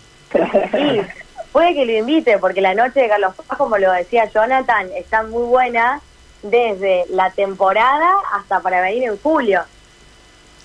Sí, 0.71 1.01
puede 1.51 1.73
que 1.73 1.85
lo 1.85 1.91
invite, 1.91 2.37
porque 2.37 2.61
la 2.61 2.73
noche 2.73 3.01
de 3.01 3.09
Carlos 3.09 3.33
Paz, 3.35 3.57
como 3.57 3.77
lo 3.77 3.91
decía 3.91 4.29
Jonathan, 4.33 4.87
está 4.95 5.23
muy 5.23 5.43
buena 5.43 5.99
desde 6.41 7.03
la 7.09 7.29
temporada 7.31 8.09
hasta 8.39 8.61
para 8.61 8.81
venir 8.81 9.03
en 9.03 9.17
julio. 9.19 9.61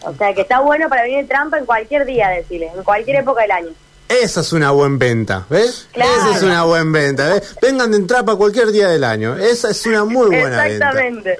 O 0.03 0.15
sea 0.15 0.33
que 0.33 0.43
está 0.43 0.61
bueno 0.61 0.88
para 0.88 1.03
venir 1.03 1.19
en 1.19 1.29
trampa 1.29 1.59
en 1.59 1.67
cualquier 1.67 2.05
día, 2.07 2.29
decirle, 2.29 2.71
en 2.75 2.85
cualquier 2.85 3.17
época 3.17 3.43
del 3.43 3.50
año. 3.50 3.71
Esa 4.09 4.41
es 4.41 4.53
una 4.53 4.71
buena 4.71 4.97
venta, 4.99 5.47
¿ves? 5.51 5.89
Claro. 5.93 6.11
Esa 6.13 6.37
es 6.37 6.43
una 6.43 6.65
buena 6.65 6.91
venta, 6.91 7.29
¿ves? 7.35 7.57
Vengan 7.61 7.91
de 7.91 8.01
trapa 8.01 8.37
cualquier 8.37 8.71
día 8.71 8.89
del 8.89 9.05
año. 9.05 9.37
Esa 9.37 9.71
es 9.71 9.85
una 9.87 10.05
muy 10.05 10.29
buena 10.29 10.63
venta. 10.63 10.91
Exactamente. 10.91 11.39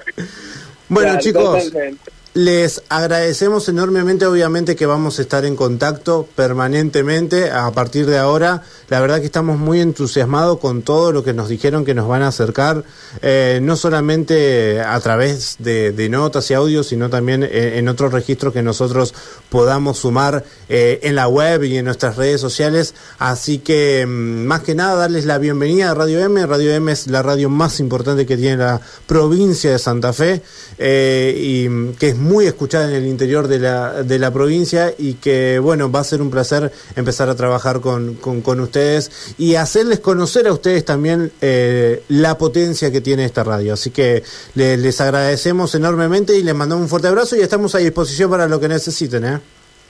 Bueno, 0.89 1.09
Claro, 1.09 1.21
chicos, 1.21 1.63
totalmente. 1.65 2.11
Les 2.37 2.83
agradecemos 2.89 3.67
enormemente, 3.67 4.27
obviamente 4.27 4.75
que 4.75 4.85
vamos 4.85 5.17
a 5.17 5.23
estar 5.23 5.43
en 5.43 5.55
contacto 5.55 6.29
permanentemente 6.35 7.49
a 7.49 7.71
partir 7.71 8.05
de 8.05 8.19
ahora. 8.19 8.61
La 8.89 8.99
verdad 9.01 9.21
que 9.21 9.25
estamos 9.25 9.57
muy 9.57 9.81
entusiasmados 9.81 10.59
con 10.59 10.83
todo 10.83 11.11
lo 11.11 11.23
que 11.23 11.33
nos 11.33 11.49
dijeron 11.49 11.83
que 11.83 11.95
nos 11.95 12.07
van 12.07 12.21
a 12.21 12.27
acercar, 12.27 12.83
eh, 13.23 13.59
no 13.63 13.75
solamente 13.75 14.81
a 14.81 14.99
través 14.99 15.55
de, 15.57 16.07
notas 16.11 16.51
y 16.51 16.53
audios, 16.53 16.85
sino 16.85 17.09
también 17.09 17.41
eh, 17.41 17.79
en 17.79 17.89
otros 17.89 18.13
registros 18.13 18.53
que 18.53 18.61
nosotros 18.61 19.15
podamos 19.49 19.97
sumar 19.97 20.45
eh, 20.69 20.99
en 21.01 21.15
la 21.15 21.27
web 21.27 21.63
y 21.63 21.77
en 21.77 21.85
nuestras 21.85 22.17
redes 22.17 22.39
sociales. 22.39 22.93
Así 23.17 23.57
que, 23.57 24.05
mm, 24.05 24.45
más 24.45 24.61
que 24.61 24.75
nada, 24.75 24.93
darles 24.95 25.25
la 25.25 25.39
bienvenida 25.39 25.89
a 25.89 25.95
Radio 25.95 26.19
M. 26.19 26.45
Radio 26.45 26.71
M 26.71 26.91
es 26.91 27.07
la 27.07 27.23
radio 27.23 27.49
más 27.49 27.79
importante 27.79 28.27
que 28.27 28.37
tiene 28.37 28.57
la 28.57 28.79
provincia 29.07 29.71
de 29.71 29.79
Santa 29.79 30.13
Fe 30.13 30.43
eh, 30.77 31.35
y 31.35 31.67
mm, 31.67 31.93
que 31.93 32.09
es 32.09 32.15
muy 32.26 32.26
escuchada 32.47 32.89
en 32.89 32.95
el 32.95 33.05
interior 33.07 33.47
de 33.47 33.59
la, 33.59 34.03
de 34.03 34.19
la 34.19 34.31
provincia 34.31 34.93
y 34.97 35.13
que, 35.15 35.59
bueno, 35.59 35.91
va 35.91 36.01
a 36.01 36.03
ser 36.03 36.21
un 36.21 36.29
placer 36.29 36.71
empezar 36.95 37.29
a 37.29 37.35
trabajar 37.35 37.79
con, 37.79 38.15
con, 38.15 38.41
ustedes 38.59 39.11
y 39.37 39.55
hacerles 39.55 39.99
conocer 39.99 40.47
a 40.47 40.53
ustedes 40.53 40.83
también 40.85 41.31
eh, 41.41 42.03
la 42.09 42.37
potencia 42.37 42.91
que 42.91 43.01
tiene 43.01 43.25
esta 43.25 43.43
radio. 43.43 43.73
Así 43.73 43.91
que 43.91 44.23
le- 44.55 44.77
les 44.77 44.99
agradecemos 45.01 45.73
enormemente 45.75 46.35
y 46.37 46.43
les 46.43 46.53
mandamos 46.55 46.83
un 46.83 46.89
fuerte 46.89 47.07
abrazo 47.07 47.35
y 47.35 47.41
estamos 47.41 47.73
a 47.75 47.79
disposición 47.79 48.29
para 48.29 48.47
lo 48.47 48.59
que 48.59 48.67
necesiten. 48.67 49.25
¿eh? 49.25 49.39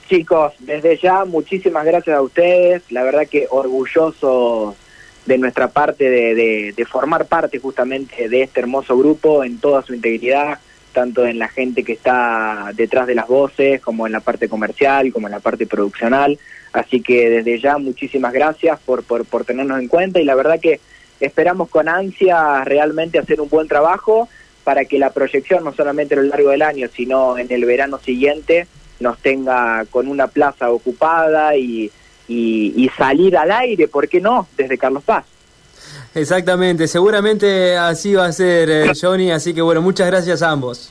Chicos, 0.08 0.52
desde 0.60 0.98
ya 0.98 1.24
muchísimas 1.24 1.84
gracias 1.84 2.16
a 2.16 2.22
ustedes. 2.22 2.82
La 2.90 3.02
verdad 3.02 3.26
que 3.30 3.46
orgulloso 3.50 4.74
de 5.26 5.36
nuestra 5.38 5.68
parte 5.68 6.08
de- 6.08 6.72
de 6.74 6.84
formar 6.86 7.26
parte 7.26 7.58
justamente 7.58 8.28
de 8.30 8.42
este 8.42 8.60
hermoso 8.60 8.96
grupo 8.96 9.44
en 9.44 9.58
toda 9.58 9.82
su 9.82 9.92
integridad, 9.94 10.58
tanto 10.92 11.26
en 11.26 11.38
la 11.38 11.48
gente 11.48 11.84
que 11.84 11.92
está 11.92 12.70
detrás 12.74 13.06
de 13.06 13.14
las 13.14 13.28
voces, 13.28 13.80
como 13.80 14.06
en 14.06 14.12
la 14.12 14.20
parte 14.20 14.48
comercial, 14.48 15.12
como 15.12 15.28
en 15.28 15.32
la 15.32 15.40
parte 15.40 15.66
produccional. 15.66 16.38
Así 16.72 17.00
que 17.00 17.30
desde 17.30 17.60
ya 17.60 17.78
muchísimas 17.78 18.32
gracias 18.32 18.78
por, 18.80 19.02
por, 19.04 19.24
por 19.24 19.44
tenernos 19.44 19.80
en 19.80 19.88
cuenta 19.88 20.20
y 20.20 20.24
la 20.24 20.34
verdad 20.34 20.60
que 20.60 20.80
esperamos 21.20 21.68
con 21.68 21.88
ansia 21.88 22.62
realmente 22.64 23.18
hacer 23.18 23.40
un 23.40 23.48
buen 23.48 23.68
trabajo 23.68 24.28
para 24.64 24.84
que 24.84 24.98
la 24.98 25.10
proyección 25.10 25.64
no 25.64 25.72
solamente 25.72 26.14
a 26.14 26.18
lo 26.18 26.24
largo 26.24 26.50
del 26.50 26.62
año, 26.62 26.88
sino 26.94 27.38
en 27.38 27.50
el 27.50 27.64
verano 27.64 27.98
siguiente 27.98 28.66
nos 29.00 29.18
tenga 29.18 29.84
con 29.90 30.08
una 30.08 30.26
plaza 30.26 30.70
ocupada 30.70 31.56
y, 31.56 31.90
y, 32.26 32.74
y 32.76 32.88
salir 32.96 33.36
al 33.36 33.50
aire, 33.50 33.88
¿por 33.88 34.08
qué 34.08 34.20
no? 34.20 34.46
Desde 34.56 34.76
Carlos 34.76 35.04
Paz. 35.04 35.24
Exactamente, 36.18 36.88
seguramente 36.88 37.76
así 37.76 38.14
va 38.14 38.26
a 38.26 38.32
ser, 38.32 38.68
eh, 38.68 38.92
Johnny, 39.00 39.30
así 39.30 39.54
que 39.54 39.62
bueno, 39.62 39.80
muchas 39.80 40.08
gracias 40.08 40.42
a 40.42 40.50
ambos. 40.50 40.90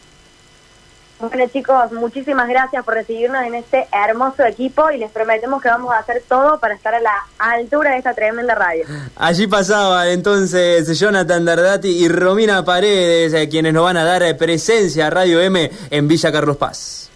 Bueno 1.20 1.50
chicos, 1.52 1.92
muchísimas 1.94 2.48
gracias 2.48 2.86
por 2.86 2.94
recibirnos 2.94 3.44
en 3.44 3.56
este 3.56 3.88
hermoso 3.92 4.46
equipo 4.46 4.92
y 4.92 5.00
les 5.00 5.10
prometemos 5.10 5.62
que 5.62 5.68
vamos 5.68 5.92
a 5.92 5.98
hacer 5.98 6.22
todo 6.30 6.60
para 6.60 6.76
estar 6.76 6.94
a 6.94 7.00
la 7.02 7.26
altura 7.40 7.92
de 7.92 7.98
esta 7.98 8.14
tremenda 8.14 8.54
radio. 8.54 8.86
Allí 9.16 9.48
pasaba 9.48 10.10
entonces 10.10 10.88
Jonathan 11.00 11.44
Dardati 11.44 11.90
y 11.90 12.08
Romina 12.08 12.64
Paredes, 12.64 13.34
eh, 13.34 13.50
quienes 13.50 13.74
nos 13.74 13.84
van 13.84 13.98
a 13.98 14.04
dar 14.04 14.22
eh, 14.22 14.36
presencia 14.36 15.08
a 15.08 15.10
Radio 15.10 15.42
M 15.42 15.72
en 15.90 16.08
Villa 16.08 16.32
Carlos 16.32 16.58
Paz. 16.58 17.07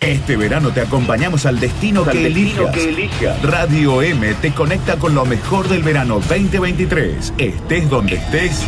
Este 0.00 0.36
verano 0.38 0.70
te 0.70 0.80
acompañamos 0.80 1.44
al 1.44 1.60
destino, 1.60 2.06
que, 2.06 2.26
elijas. 2.26 2.74
que 2.74 2.88
elijas. 2.88 3.42
Radio 3.42 4.00
M 4.00 4.32
te 4.34 4.52
conecta 4.52 4.96
con 4.96 5.14
lo 5.14 5.26
mejor 5.26 5.68
del 5.68 5.82
verano 5.82 6.20
2023. 6.20 7.34
Estés 7.36 7.90
donde 7.90 8.14
estés, 8.14 8.66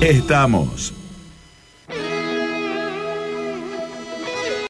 estamos. 0.00 0.94